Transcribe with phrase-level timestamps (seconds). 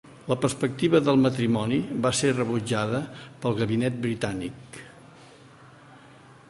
[0.29, 3.03] La perspectiva del matrimoni va ser rebutjada
[3.43, 4.81] pel Gabinet britànic.